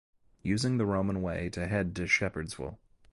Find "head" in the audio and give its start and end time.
1.67-1.95